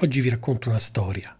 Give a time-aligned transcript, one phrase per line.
[0.00, 1.36] Oggi vi racconto una storia.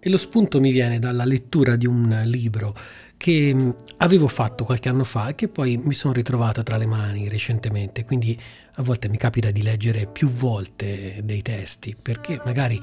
[0.00, 2.74] E lo spunto mi viene dalla lettura di un libro
[3.18, 6.86] che mm, avevo fatto qualche anno fa e che poi mi sono ritrovato tra le
[6.86, 8.38] mani recentemente, quindi
[8.76, 12.80] a volte mi capita di leggere più volte dei testi perché magari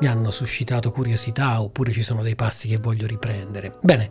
[0.00, 3.78] mi hanno suscitato curiosità oppure ci sono dei passi che voglio riprendere.
[3.80, 4.10] Bene,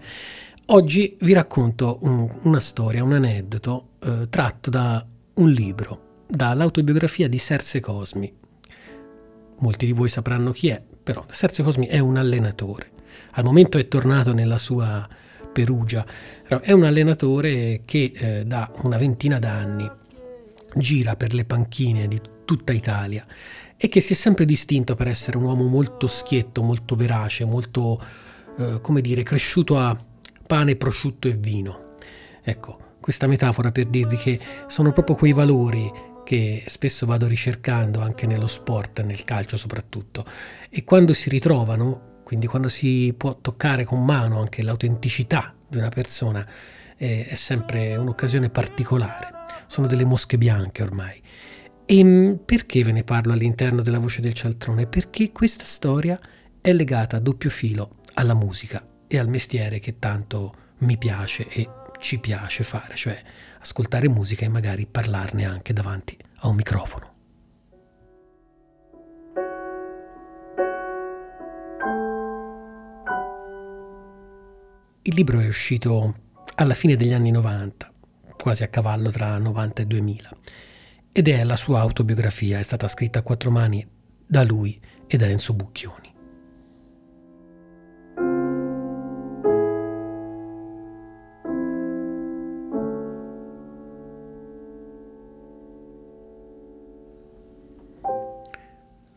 [0.68, 7.38] oggi vi racconto un, una storia, un aneddoto eh, tratto da un libro, dall'autobiografia di
[7.38, 8.34] Serse Cosmi.
[9.60, 12.90] Molti di voi sapranno chi è, però Serse Cosmi è un allenatore.
[13.32, 15.08] Al momento è tornato nella sua
[15.52, 16.06] Perugia.
[16.48, 19.90] È un allenatore che eh, da una ventina d'anni
[20.76, 23.26] gira per le panchine di tutta Italia
[23.76, 28.02] e che si è sempre distinto per essere un uomo molto schietto, molto verace, molto,
[28.58, 29.98] eh, come dire, cresciuto a
[30.48, 31.96] pane, prosciutto e vino.
[32.42, 35.92] Ecco, questa metafora per dirvi che sono proprio quei valori
[36.24, 40.26] che spesso vado ricercando anche nello sport, nel calcio soprattutto,
[40.70, 45.90] e quando si ritrovano quindi quando si può toccare con mano anche l'autenticità di una
[45.90, 46.48] persona
[46.96, 49.32] eh, è sempre un'occasione particolare.
[49.68, 51.22] Sono delle mosche bianche ormai.
[51.86, 54.88] E mm, perché ve ne parlo all'interno della voce del cialtrone?
[54.88, 56.18] Perché questa storia
[56.62, 61.68] è legata a doppio filo alla musica e al mestiere che tanto mi piace e
[62.02, 63.18] ci piace fare, cioè
[63.60, 67.10] ascoltare musica e magari parlarne anche davanti a un microfono.
[75.04, 76.16] Il libro è uscito
[76.56, 77.92] alla fine degli anni 90,
[78.36, 80.30] quasi a cavallo tra 90 e 2000,
[81.12, 83.88] ed è la sua autobiografia, è stata scritta a quattro mani
[84.26, 86.11] da lui e da Enzo Bucchioni.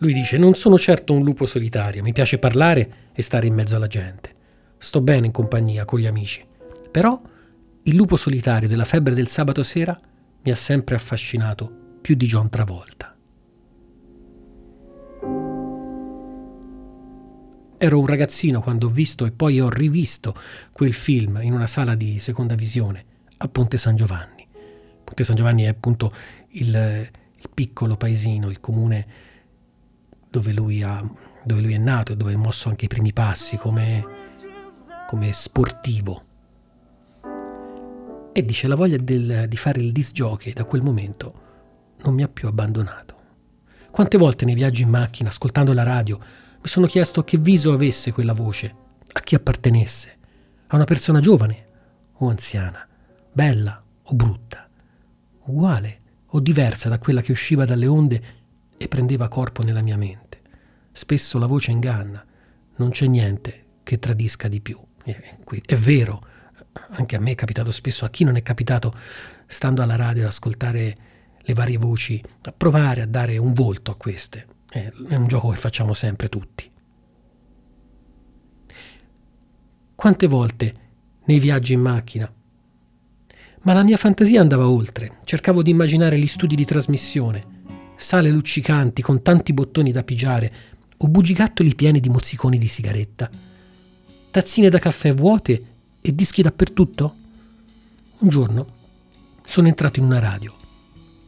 [0.05, 3.75] Lui dice, non sono certo un lupo solitario, mi piace parlare e stare in mezzo
[3.75, 4.35] alla gente.
[4.77, 6.45] Sto bene in compagnia con gli amici.
[6.91, 7.19] Però
[7.85, 9.99] il lupo solitario della febbre del sabato sera
[10.43, 13.17] mi ha sempre affascinato più di John Travolta.
[17.79, 20.35] Ero un ragazzino quando ho visto e poi ho rivisto
[20.71, 23.07] quel film in una sala di seconda visione
[23.39, 24.47] a Ponte San Giovanni.
[25.03, 26.13] Ponte San Giovanni è appunto
[26.49, 29.33] il, il piccolo paesino, il comune
[30.39, 31.01] dove lui, ha,
[31.45, 34.23] dove lui è nato e dove ha mosso anche i primi passi come
[35.07, 36.23] come sportivo.
[38.33, 41.43] E dice la voglia del, di fare il disc jockey da quel momento
[42.03, 43.13] non mi ha più abbandonato.
[43.93, 48.11] Quante volte nei viaggi in macchina, ascoltando la radio, mi sono chiesto che viso avesse
[48.11, 48.75] quella voce,
[49.13, 50.17] a chi appartenesse,
[50.67, 51.67] a una persona giovane
[52.15, 52.85] o anziana,
[53.33, 54.69] bella o brutta,
[55.45, 58.23] uguale o diversa da quella che usciva dalle onde
[58.77, 60.24] e prendeva corpo nella mia mente.
[60.97, 62.25] Spesso la voce inganna,
[62.77, 64.79] non c'è niente che tradisca di più.
[65.03, 66.25] È vero,
[66.91, 68.95] anche a me è capitato spesso, a chi non è capitato,
[69.47, 70.97] stando alla radio ad ascoltare
[71.37, 74.47] le varie voci, a provare a dare un volto a queste.
[74.71, 76.71] È un gioco che facciamo sempre tutti.
[79.97, 80.75] Quante volte
[81.25, 82.33] nei viaggi in macchina
[83.65, 85.19] ma la mia fantasia andava oltre.
[85.25, 87.45] Cercavo di immaginare gli studi di trasmissione,
[87.97, 90.53] sale luccicanti con tanti bottoni da pigiare
[90.97, 93.31] o bugigattoli pieni di mozziconi di sigaretta
[94.35, 95.65] tazzine da caffè vuote
[96.01, 97.15] e dischi dappertutto?
[98.19, 98.67] Un giorno
[99.47, 100.53] sono entrato in una radio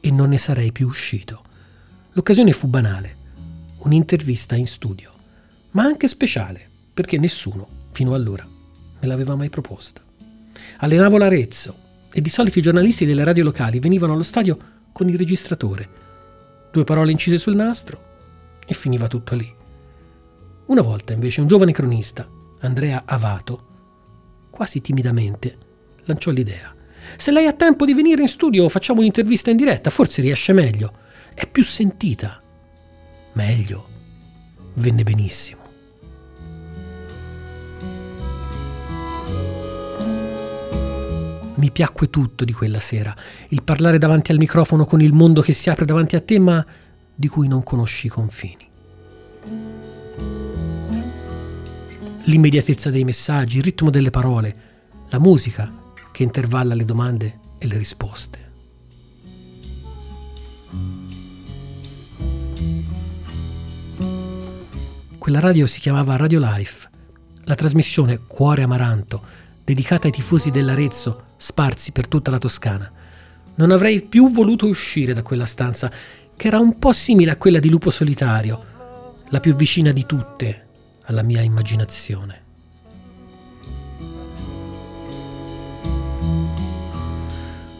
[0.00, 1.44] e non ne sarei più uscito.
[2.14, 3.16] L'occasione fu banale,
[3.84, 5.12] un'intervista in studio,
[5.70, 10.02] ma anche speciale, perché nessuno, fino allora, me l'aveva mai proposta.
[10.78, 11.76] Allenavo l'Arezzo
[12.12, 14.58] e di solito i giornalisti delle radio locali venivano allo stadio
[14.90, 15.88] con il registratore.
[16.72, 18.05] Due parole incise sul nastro
[18.66, 19.54] e finiva tutto lì.
[20.66, 22.28] Una volta invece un giovane cronista
[22.60, 23.64] Andrea Avato,
[24.50, 25.56] quasi timidamente,
[26.04, 26.74] lanciò l'idea.
[27.16, 30.92] Se lei ha tempo di venire in studio facciamo un'intervista in diretta, forse riesce meglio.
[31.34, 32.42] È più sentita.
[33.34, 33.88] Meglio.
[34.74, 35.62] Venne benissimo.
[41.56, 43.14] Mi piacque tutto di quella sera,
[43.48, 46.64] il parlare davanti al microfono con il mondo che si apre davanti a te, ma
[47.16, 48.66] di cui non conosci i confini.
[52.26, 54.56] l'immediatezza dei messaggi, il ritmo delle parole,
[55.08, 55.72] la musica
[56.12, 58.44] che intervalla le domande e le risposte.
[65.18, 66.88] Quella radio si chiamava Radio Life,
[67.44, 69.22] la trasmissione Cuore Amaranto,
[69.64, 72.90] dedicata ai tifosi dell'Arezzo sparsi per tutta la Toscana.
[73.56, 75.90] Non avrei più voluto uscire da quella stanza.
[76.36, 80.66] Che era un po' simile a quella di Lupo Solitario, la più vicina di tutte
[81.04, 82.44] alla mia immaginazione.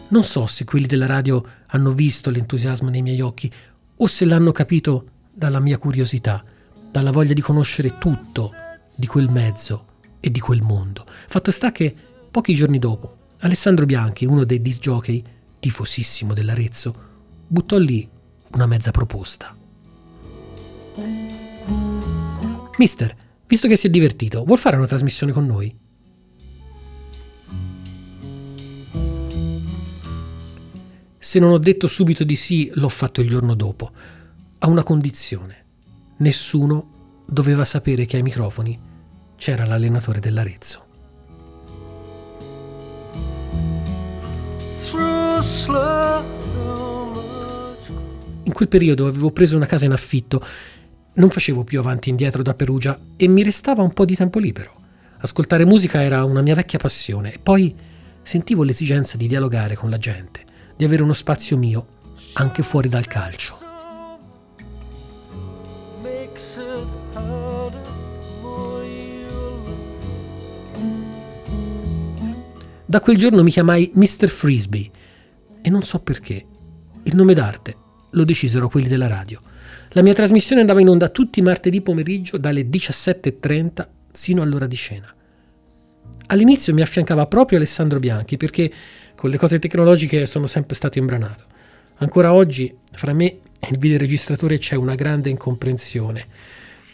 [0.09, 3.51] Non so se quelli della radio hanno visto l'entusiasmo nei miei occhi
[3.97, 6.43] o se l'hanno capito dalla mia curiosità,
[6.89, 8.53] dalla voglia di conoscere tutto
[8.95, 9.85] di quel mezzo
[10.19, 11.05] e di quel mondo.
[11.27, 11.93] Fatto sta che
[12.31, 15.23] pochi giorni dopo Alessandro Bianchi, uno dei disc jockey,
[15.59, 16.95] tifosissimo dell'Arezzo,
[17.45, 18.09] buttò lì
[18.53, 19.55] una mezza proposta.
[22.77, 23.15] Mister,
[23.47, 25.85] visto che si è divertito, vuol fare una trasmissione con noi?
[31.17, 33.91] Se non ho detto subito di sì, l'ho fatto il giorno dopo,
[34.59, 35.65] a una condizione.
[36.17, 38.79] Nessuno doveva sapere che ai microfoni
[39.35, 40.85] c'era l'allenatore dell'Arezzo.
[44.93, 46.36] In
[48.57, 50.43] quel periodo avevo preso una casa in affitto,
[51.13, 54.39] non facevo più avanti e indietro da Perugia e mi restava un po' di tempo
[54.39, 54.71] libero.
[55.19, 57.75] Ascoltare musica era una mia vecchia passione e poi
[58.23, 60.43] sentivo l'esigenza di dialogare con la gente
[60.75, 61.85] di avere uno spazio mio
[62.33, 63.59] anche fuori dal calcio.
[72.87, 74.27] Da quel giorno mi chiamai Mr.
[74.27, 74.89] Frisbee
[75.61, 76.43] e non so perché.
[77.03, 77.85] Il nome d'arte
[78.17, 79.39] lo decisero quelli della radio.
[79.91, 84.75] La mia trasmissione andava in onda tutti i martedì pomeriggio dalle 17.30 sino all'ora di
[84.75, 85.13] cena.
[86.27, 88.71] All'inizio mi affiancava proprio Alessandro Bianchi perché
[89.15, 91.45] con le cose tecnologiche sono sempre stato imbranato.
[91.99, 93.25] Ancora oggi, fra me
[93.59, 96.25] e il videoregistratore c'è una grande incomprensione,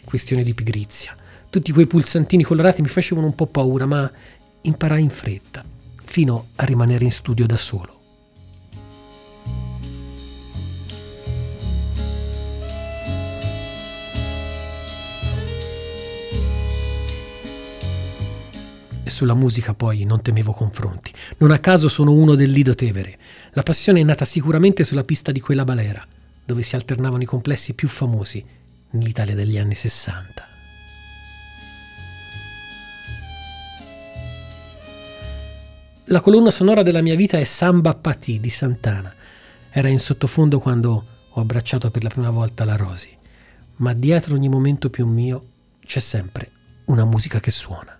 [0.04, 1.16] questione di pigrizia.
[1.50, 4.10] Tutti quei pulsantini colorati mi facevano un po' paura, ma
[4.62, 5.64] imparai in fretta,
[6.04, 7.93] fino a rimanere in studio da solo.
[19.14, 21.10] Sulla musica poi non temevo confronti.
[21.38, 23.16] Non a caso sono uno del Lido Tevere.
[23.52, 26.04] La passione è nata sicuramente sulla pista di quella balera,
[26.44, 28.44] dove si alternavano i complessi più famosi
[28.90, 30.48] nell'Italia degli anni Sessanta.
[36.08, 39.14] La colonna sonora della mia vita è Samba Pati di Santana.
[39.70, 43.16] Era in sottofondo quando ho abbracciato per la prima volta la Rosi,
[43.76, 45.42] ma dietro ogni momento più mio
[45.84, 46.50] c'è sempre
[46.86, 47.93] una musica che suona.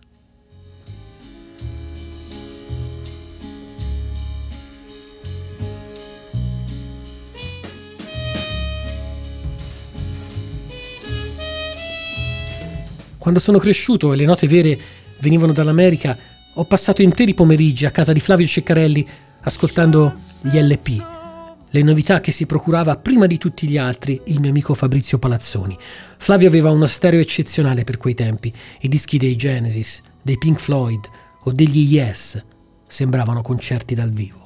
[13.24, 14.78] Quando sono cresciuto e le note vere
[15.20, 16.14] venivano dall'America,
[16.56, 19.08] ho passato interi pomeriggi a casa di Flavio Ceccarelli
[19.44, 20.12] ascoltando
[20.42, 21.06] gli LP,
[21.70, 25.74] le novità che si procurava prima di tutti gli altri il mio amico Fabrizio Palazzoni.
[26.18, 31.08] Flavio aveva uno stereo eccezionale per quei tempi, i dischi dei Genesis, dei Pink Floyd
[31.44, 32.44] o degli Yes
[32.86, 34.43] sembravano concerti dal vivo.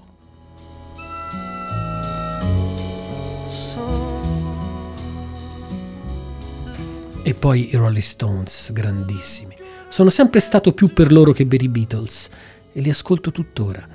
[7.28, 9.54] E poi i Rolling Stones, grandissimi.
[9.90, 12.30] Sono sempre stato più per loro che per i Beatles
[12.73, 13.87] e li ascolto tuttora.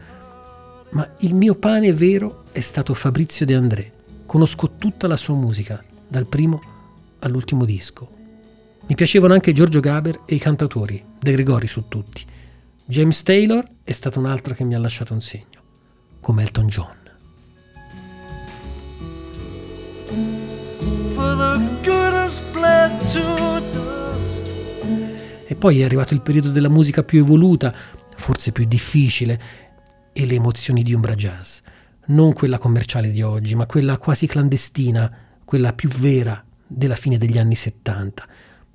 [0.92, 3.92] Ma il mio pane vero è stato Fabrizio De André.
[4.28, 6.62] Conosco tutta la sua musica, dal primo
[7.22, 8.08] all'ultimo disco.
[8.86, 12.24] Mi piacevano anche Giorgio Gaber e i cantautori, De Gregori su tutti.
[12.86, 15.60] James Taylor è stato un altro che mi ha lasciato un segno,
[16.20, 17.02] come Elton John.
[25.46, 27.74] E poi è arrivato il periodo della musica più evoluta,
[28.16, 29.40] forse più difficile,
[30.12, 31.60] e le emozioni di Umbra Jazz.
[32.06, 35.12] Non quella commerciale di oggi, ma quella quasi clandestina,
[35.46, 38.26] quella più vera della fine degli anni 70.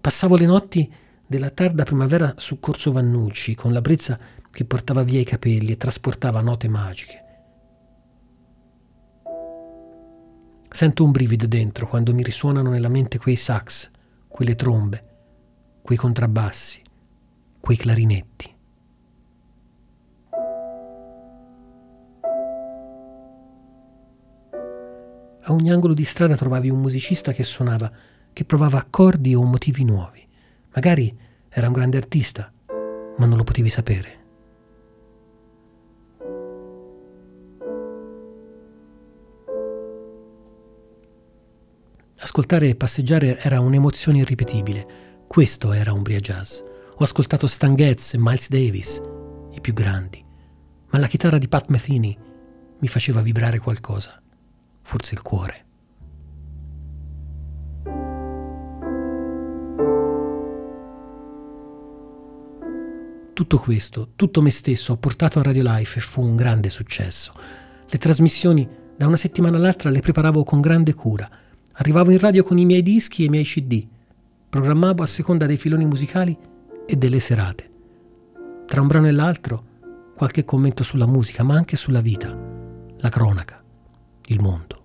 [0.00, 0.90] Passavo le notti
[1.26, 4.18] della tarda primavera su Corso Vannucci, con la brezza
[4.50, 7.27] che portava via i capelli e trasportava note magiche.
[10.70, 13.90] Sento un brivido dentro quando mi risuonano nella mente quei sax,
[14.28, 15.04] quelle trombe,
[15.82, 16.82] quei contrabbassi,
[17.58, 18.54] quei clarinetti.
[25.42, 27.90] A ogni angolo di strada trovavi un musicista che suonava,
[28.32, 30.24] che provava accordi o motivi nuovi.
[30.74, 32.52] Magari era un grande artista,
[33.16, 34.17] ma non lo potevi sapere.
[42.20, 45.22] Ascoltare e passeggiare era un'emozione irripetibile.
[45.28, 46.58] Questo era Umbria Jazz.
[46.96, 49.00] Ho ascoltato Stanghezz e Miles Davis,
[49.52, 50.24] i più grandi.
[50.90, 52.16] Ma la chitarra di Pat Metheny
[52.80, 54.20] mi faceva vibrare qualcosa.
[54.82, 55.66] Forse il cuore.
[63.32, 67.32] Tutto questo, tutto me stesso, ho portato a Radio Life e fu un grande successo.
[67.86, 71.46] Le trasmissioni da una settimana all'altra le preparavo con grande cura
[71.80, 73.86] Arrivavo in radio con i miei dischi e i miei CD.
[74.48, 76.36] Programmavo a seconda dei filoni musicali
[76.84, 77.70] e delle serate.
[78.66, 79.64] Tra un brano e l'altro,
[80.16, 82.36] qualche commento sulla musica, ma anche sulla vita,
[82.96, 83.62] la cronaca,
[84.26, 84.82] il mondo.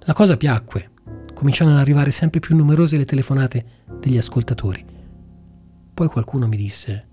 [0.00, 0.90] La cosa piacque.
[1.32, 4.84] Cominciarono ad arrivare sempre più numerose le telefonate degli ascoltatori.
[5.94, 7.06] Poi qualcuno mi disse,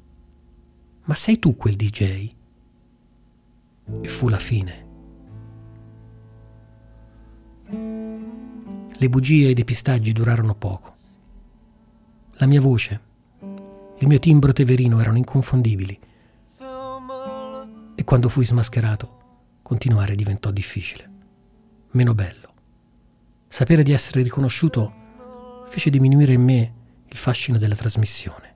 [1.04, 2.42] ma sei tu quel DJ?
[4.02, 4.82] E fu la fine.
[8.96, 10.96] Le bugie e i depistaggi durarono poco.
[12.36, 13.02] La mia voce,
[14.00, 16.00] il mio timbro teverino erano inconfondibili.
[17.96, 21.10] E quando fui smascherato, continuare diventò difficile,
[21.92, 22.52] meno bello.
[23.48, 26.74] Sapere di essere riconosciuto fece diminuire in me
[27.08, 28.56] il fascino della trasmissione.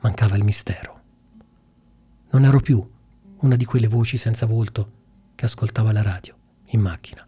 [0.00, 1.00] Mancava il mistero.
[2.30, 2.84] Non ero più
[3.40, 4.92] una di quelle voci senza volto
[5.34, 7.26] che ascoltava la radio in macchina.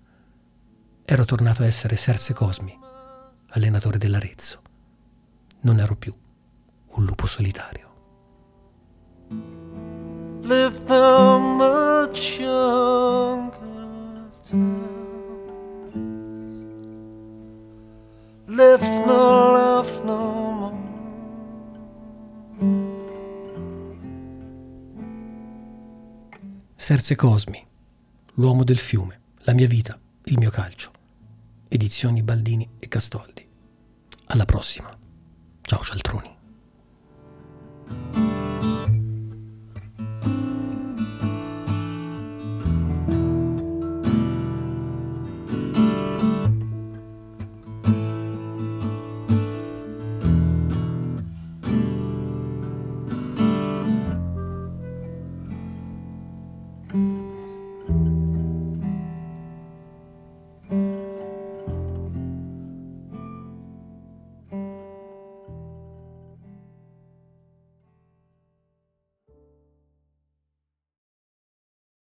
[1.05, 2.77] Ero tornato a essere Serse Cosmi,
[3.51, 4.63] allenatore dell'Arezzo.
[5.61, 6.15] Non ero più
[6.93, 7.89] un lupo solitario.
[10.43, 13.71] Live the much younger
[18.61, 20.30] left no love no
[26.83, 27.63] Serse Cosmi,
[28.37, 30.91] l'uomo del fiume, la mia vita, il mio calcio.
[31.69, 33.47] Edizioni Baldini e Castoldi.
[34.29, 34.89] Alla prossima.
[35.61, 36.37] Ciao cialtroni.